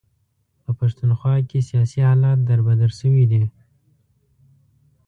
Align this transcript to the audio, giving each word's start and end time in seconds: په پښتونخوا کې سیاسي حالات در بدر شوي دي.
په 0.63 0.71
پښتونخوا 0.79 1.35
کې 1.49 1.59
سیاسي 1.69 1.99
حالات 2.09 2.39
در 2.49 2.59
بدر 2.67 2.91
شوي 2.99 3.25
دي. 3.31 3.43